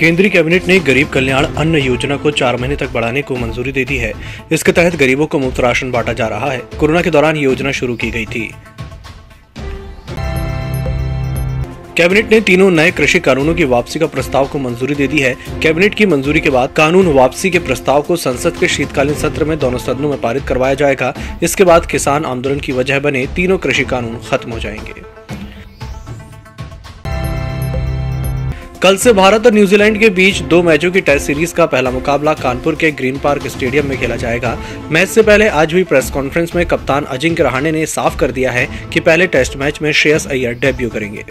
[0.00, 3.84] केंद्रीय कैबिनेट ने गरीब कल्याण अन्न योजना को चार महीने तक बढ़ाने को मंजूरी दे
[3.84, 4.12] दी है।
[4.52, 7.96] इसके तहत गरीबों को मुफ़्त राशन बांटा जा रहा है। कोरोना के दौरान योजना शुरू
[7.96, 8.54] की गई थी।
[11.96, 15.36] कैबिनेट ने तीनों नए कृषि कानूनों की वापसी का प्रस्ताव को मंजूरी दे दी है।
[15.62, 19.58] कैबिनेट की मंजूरी के बाद कानून वापसी के प्रस्ताव को संसद के शीतकालीन सत्र में
[19.58, 23.84] दोनों सदनों में पारित करवाया जाएगा। इसके बाद किसान आंदोलन की वजह बने तीनों कृषि
[23.84, 25.19] कानून खत्म हो जाएँगे।
[28.82, 32.32] कल से भारत और न्यूजीलैंड के बीच दो मैचों की टेस्ट सीरीज़ का पहला मुकाबला
[32.34, 34.56] कानपुर के ग्रीन पार्क स्टेडियम में खेला जाएगा।
[34.90, 38.50] मैच से पहले आज हुई प्रेस कॉन्फ्रेंस में कप्तान अजिंक्य रहाणे ने साफ़ कर दिया
[38.50, 41.24] है कि पहले टेस्ट मैच में श्रेयस अय्यर डेब्यू करेंगे।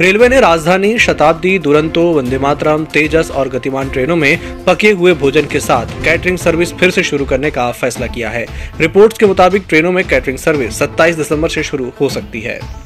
[0.00, 5.46] रेलवे ने राजधानी शताब्दी, दुरंतो वंदे मातरम तेजस और गतिमान ट्रेनों में पके हुए भोजन
[5.46, 8.46] के साथ कैटरिंग सर्विस फिर से शुरू करने का फैसला किया है।
[8.80, 12.85] रिपोर्ट्स के मुताबिक ट्रेनों में कैटरिंग सर्विस 27 दिसंबर से शुरू हो सकती है।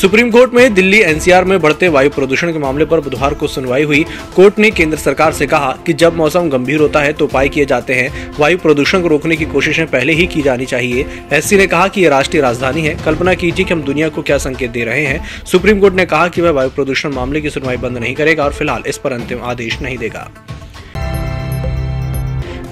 [0.00, 3.82] सुप्रीम कोर्ट में दिल्ली एनसीआर में बढ़ते वायु प्रदूषण के मामले पर बुधवार को सुनवाई
[3.82, 4.04] हुई।
[4.36, 7.64] कोर्ट ने केंद्र सरकार से कहा कि जब मौसम गंभीर होता है तो उपाय किए
[7.64, 11.66] जाते हैं। वायु प्रदूषण को रोकने की कोशिशें पहले ही की जानी चाहिए। एससी ने
[11.66, 14.84] कहा कि यह राष्ट्रीय राजधानी है। कल्पना कीजिए कि हम दुनिया को क्या संकेत दे
[14.84, 18.14] रहे हैं। सुप्रीम कोर्ट ने कहा कि वह वायु प्रदूषण मामले की सुनवाई बंद नहीं
[18.14, 20.30] करेगा और फ़िलहाल इस पर अंतिम आदेश नहीं देगा।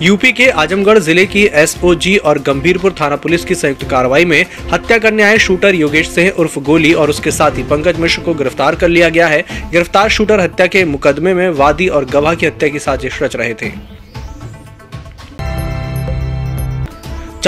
[0.03, 4.99] यूपी के आजमगढ़ ज़िले की एसओजी और गंभीरपुर थाना पुलिस की संयुक्त कार्रवाई में हत्या
[4.99, 8.89] करने आए शूटर योगेश सिंह उर्फ़ गोली और उसके साथी पंकज मिश्र को गिरफ़्तार कर
[8.89, 12.79] लिया गया है। गिरफ़्तार शूटर हत्या के मुकदमे में वादी और गवाह की हत्या की
[12.79, 13.73] साजिश रच रहे थे।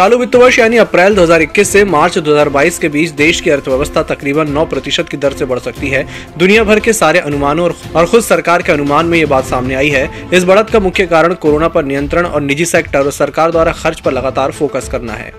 [0.01, 4.49] चालू वित्त वर्ष यानी अप्रैल 2021 से मार्च 2022 के बीच देश की अर्थव्यवस्था तकरीबन
[4.49, 6.03] 9 प्रतिशत की दर से बढ़ सकती है।
[6.39, 9.89] दुनिया भर के सारे अनुमानों और खुद सरकार के अनुमान में ये बात सामने आई
[9.89, 13.73] है। इस बढ़त का मुख्य कारण कोरोना पर नियंत्रण और निजी सेक्टर और सरकार द्वारा
[13.75, 15.33] खर्च पर लगातार फोकस करना है।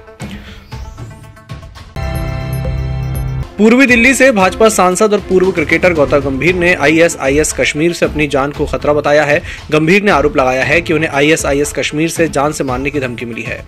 [3.58, 8.28] पूर्वी दिल्ली से भाजपा सांसद और पूर्व क्रिकेटर गौतम गंभीर ने आईएसआईएस कश्मीर से अपनी
[8.28, 12.28] जान को खतरा बताया है। गंभीर ने आरोप लगाया है कि उन्हें आईएसआईएस कश्मीर से
[12.30, 13.66] जान से मारने की धमकी मिली है।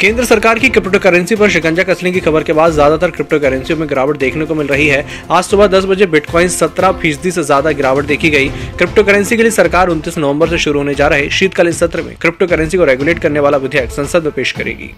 [0.00, 3.78] केंद्र सरकार की क्रिप्टो करेंसी पर शिकंजा कसने की खबर के बाद ज़्यादातर क्रिप्टो करेंसियों
[3.78, 7.42] में गिरावट देखने को मिल रही है। आज सुबह 10 बजे बिटकॉइन 17 फ़ीसदी से
[7.42, 11.08] ज़्यादा गिरावट देखी गई। क्रिप्टो करेंसी के लिए सरकार 29 नवंबर से शुरू होने जा
[11.08, 14.90] रहे शीतकालीन सत्र में क्रिप्टो करेंसी को रेगुलेट करने वाला विधेयक संसद में पेश करेगी।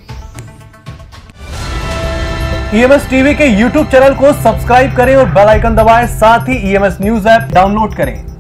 [2.75, 6.99] ईएमएस टीवी के यूट्यूब चैनल को सब्सक्राइब करें और बेल आइकन दबाएँ। साथ ही ईएमएस
[7.01, 8.32] न्यूज़ ऐप डाउनलोड करें।